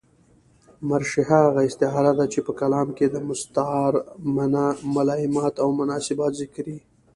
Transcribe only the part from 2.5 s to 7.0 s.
کلام کښي د مستعارمنه ملایمات اومناسبات ذکر يي.